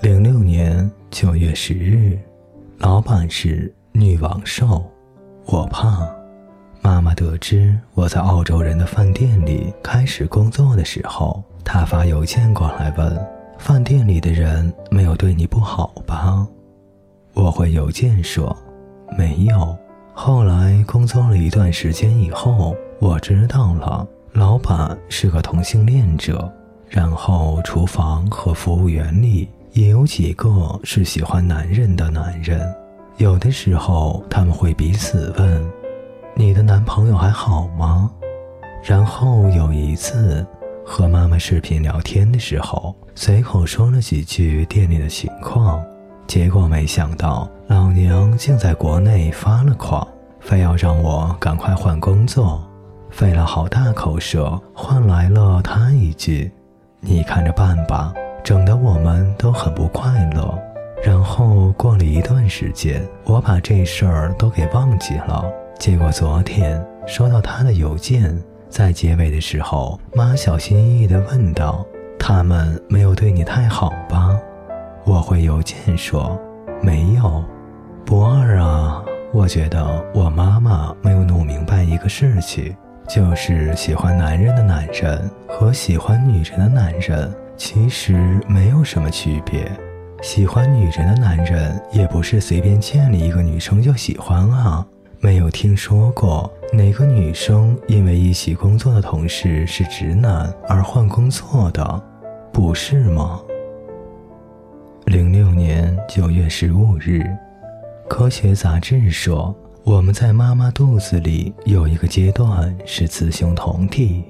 [0.00, 2.16] 零六年九月十日，
[2.78, 4.88] 老板是女王兽，
[5.46, 6.08] 我怕。
[6.80, 13.26] 妈妈得知我在澳洲人的饭店里开始工作的时候，她发邮件过来问
[13.58, 16.46] ：“饭店里的人没有对你不好吧？”
[17.34, 18.56] 我回邮件说
[19.18, 19.76] ：“没有。”
[20.14, 26.50] 后来工作了一段时间以后，我知道了，老板是个同性恋者。
[26.88, 30.48] 然后厨房和服务员里也有几个
[30.82, 32.74] 是喜欢男人的男人，
[33.18, 35.70] 有的时候他们会彼此问。
[36.34, 38.10] 你的男朋友还好吗？
[38.82, 40.46] 然后有一次
[40.86, 45.84] 和妈妈视频聊天的时候，随口说了几句店里的情况，
[46.26, 50.06] 结果没想到老娘竟在国内发了狂，
[50.40, 52.62] 非要让我赶快换工作，
[53.10, 56.50] 费了好大口舌换来了他一句
[57.00, 58.14] ：“你看着办吧。”
[58.48, 60.58] 整得我们都很不快乐。
[61.04, 65.44] 然后过了一段时间，我把这事儿都给忘记了。
[65.78, 71.84] 结果昨天收到他的邮件，在结尾的时候，妈小心翼翼地问道
[72.18, 74.34] ：“他们没有对你太好吧？”
[75.04, 76.40] 我回邮件说
[76.80, 77.44] ：“没有。”
[78.06, 82.74] 不二啊，我觉得我妈妈没有弄明白一个事情，
[83.06, 89.70] 就是喜欢男人的男人和喜欢女人的男人其实没有什么区别。
[90.22, 94.86] 喜欢女人的男人也不是随便见了一个女生就喜欢啊。
[95.20, 102.02] 没有听说过哪个女生因为一起工作的同事是直男而换工作的，
[102.52, 103.40] 不是吗？
[105.06, 107.24] 零六年九月十五日，
[108.08, 114.22] 科学杂志说，我们在妈妈肚子里有一个阶段是雌雄同体。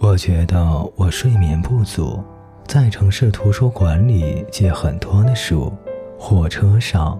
[0.00, 2.22] 我觉得我睡眠不足，
[2.68, 5.72] 在城市图书馆里借很多的书，
[6.18, 7.18] 火车上，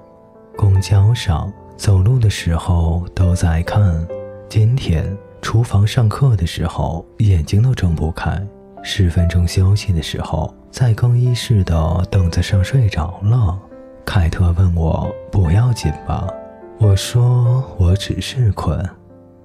[0.54, 1.50] 公交上。
[1.74, 4.06] 走路的时候都在看，
[4.46, 8.46] 今天厨房上课的时候眼睛都睁不开，
[8.82, 13.58] 十分钟休息的时候在更衣室的凳子上睡着了。
[14.04, 16.28] 凯特问我不要紧吧，
[16.78, 18.86] 我说我只是困。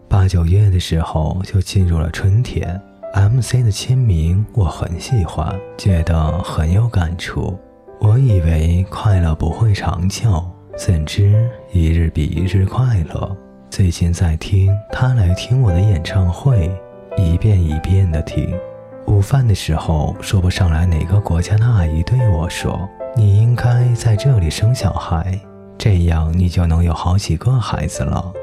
[0.09, 2.81] 八九月的时候就进入了春天
[3.13, 7.57] ，MC 的签名我很喜欢，觉得很有感触。
[7.99, 10.43] 我以为快乐不会长久。
[10.75, 13.37] 怎知一日比一日快乐。
[13.69, 16.69] 最近在听他来听我的演唱会，
[17.15, 18.51] 一遍一遍的听。
[19.05, 25.39] 午饭的时候，说不上来哪个国家的阿姨对我说：“你应该在这里生小孩，
[25.77, 28.33] 这样你就能有好几个孩子了。”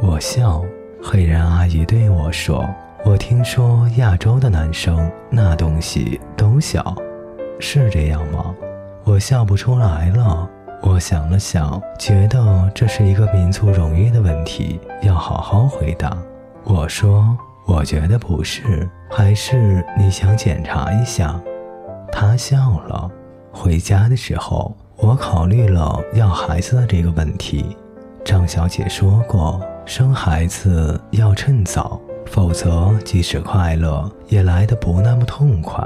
[0.00, 0.62] 我笑。
[1.04, 2.64] 黑人阿姨对我说
[3.04, 6.94] ：“我听说亚洲的男生那东西都小，
[7.58, 8.54] 是这样吗？”
[9.04, 10.48] 我笑不出来了。
[10.82, 16.16] 我想了想，觉得这是一个民族荣誉的问题，要好好回答。
[16.64, 17.36] 我说
[17.66, 21.40] ：“我觉得不是，还是你想检查一下？”
[22.12, 23.10] 他笑了。
[23.52, 27.76] 回家的时候，我考虑了要孩子的这个问题。
[28.24, 35.84] 张小姐说过，生孩子要趁早，否则即使快乐，也来得不那么痛快。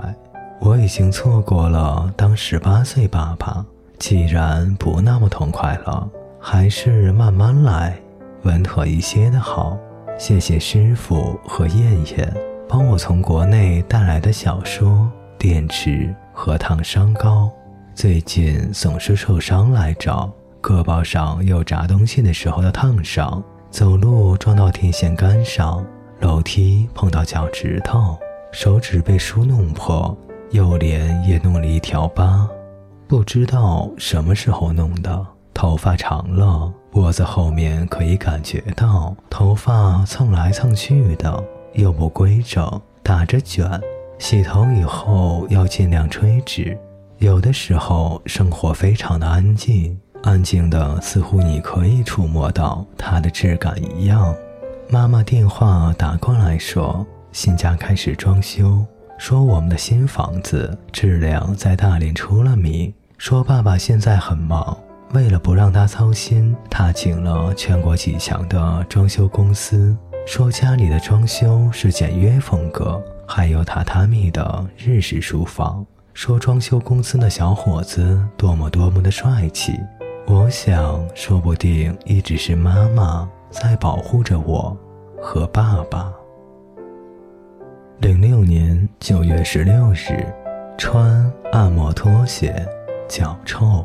[0.60, 3.64] 我已经错过了当十八岁爸爸。
[3.98, 6.06] 既然不那么痛快了，
[6.38, 7.96] 还是慢慢来，
[8.42, 9.76] 稳妥一些的好。
[10.18, 12.30] 谢谢师傅和燕燕
[12.68, 17.50] 帮我从国内带来的小说、电池和烫伤膏。
[17.94, 20.30] 最近总是受伤来着，
[20.60, 25.82] 胳膊上有炸东西的时候的烫伤，走路撞到电线杆上，
[26.20, 28.16] 楼梯碰到脚趾头，
[28.52, 30.16] 手指被书弄破，
[30.50, 32.48] 右脸也弄了一条疤。
[33.06, 43.80] 不知道什么时候弄的，头发长了，脖子后面可以感觉到头发蹭来蹭去的，又不规整，打着卷。
[44.18, 46.76] 洗头以后要尽量吹直。
[47.18, 54.34] 有的时候生活非常的安静，安静的似乎你可以触摸到它的质感一样。
[54.88, 58.84] 妈妈电话打过来说，新家开始装修。
[59.18, 62.92] 说我们的新房子质量在大连出了名。
[63.18, 64.78] 说爸爸现在很忙，
[65.12, 69.96] 为了不让他操心，他请了全国几强的装修公司。
[70.24, 75.84] 说家里的装修是简约风格，还有榻榻米的日式书房。
[76.14, 79.72] 说装修公司的小伙子多么多么的帅气。
[80.28, 83.28] 我想，说不定一直是妈妈
[83.62, 84.76] 在保护着我
[85.18, 86.12] 和爸爸。
[88.00, 90.26] 零六年九月十六日，
[90.76, 92.54] 穿按摩拖鞋，
[93.08, 93.82] 脚臭，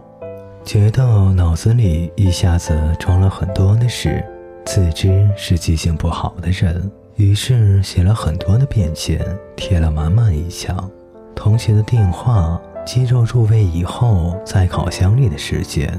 [0.65, 4.21] 觉得脑子里一下子装了很多的事，
[4.65, 9.25] 自知是记性不好的人，于是写了很多的便签，
[9.55, 10.91] 贴了满满一墙。
[11.33, 15.89] 同学的电话，鸡肉入味以后在烤箱里的时间，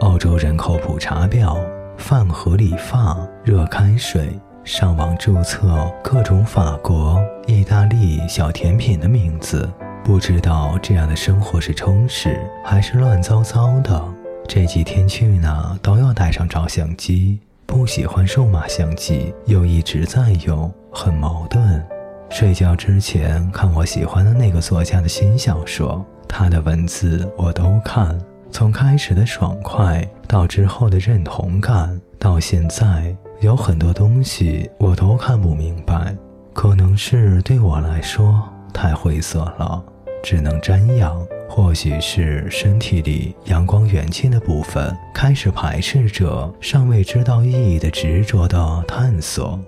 [0.00, 1.56] 澳洲人口普查表，
[2.02, 4.36] 饭盒理发，热开水。
[4.64, 9.70] 上网注册各种法国、意大利小甜品的名字，
[10.04, 14.02] 不知道这样的生活是充实还是乱糟糟的。
[14.48, 21.80] 这几天去哪都要带上照相机，不喜欢数码相机，又一直在用，很矛盾。
[22.28, 28.18] 睡觉之前看我喜欢的那个作家的新小说，他的文字我都看，
[28.50, 33.14] 从开始的爽快到之后的认同感，到现在。
[33.40, 36.16] 有很多东西我都看不明白，
[36.52, 38.40] 可能是对我来说
[38.72, 39.82] 太晦涩了，
[40.22, 41.20] 只能瞻仰。
[41.48, 49.58] 或许是身体里阳光元气的部分开始排斥着尚未知道意义的执着的探索。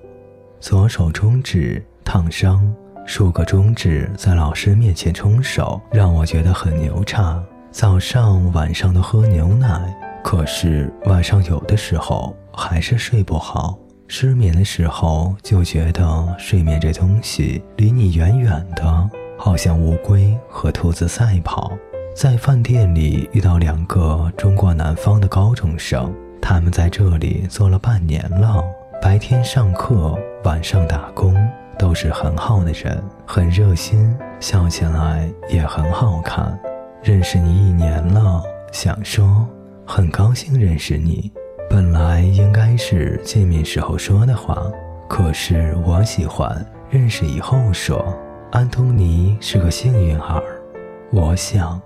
[0.60, 2.72] 左手中指烫伤，
[3.04, 7.42] 数个中指在老师面前冲手，让我觉得很牛叉。
[7.72, 9.94] 早上晚上都喝牛奶。
[10.24, 13.78] 可是晚上有的时候还是睡不好，
[14.08, 21.70] 失眠的时候就觉得睡眠这东西离你远远的，好像乌龟和兔子赛跑。
[22.16, 26.10] 在饭店里遇到两个中国南方的高中生，
[26.40, 28.64] 他们在这里做了半年了，
[29.02, 31.36] 白天上课，晚上打工，
[31.78, 36.58] 都是很好的人，很热心，笑起来也很好看。
[37.02, 38.42] 认识你一年了，
[38.72, 39.46] 想说。
[39.86, 41.30] 很高兴认识你，
[41.68, 44.56] 本来应该是见面时候说的话，
[45.08, 48.02] 可是我喜欢认识以后说。
[48.50, 50.40] 安东尼是个幸运儿，
[51.10, 51.80] 我想。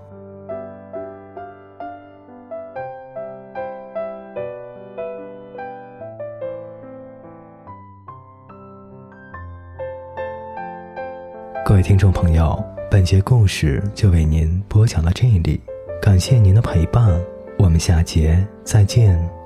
[11.65, 15.59] 各位听众朋友，本节故事就为您播讲到这里，
[16.03, 17.19] 感谢您的陪伴。
[17.59, 19.38] 我们下节再见。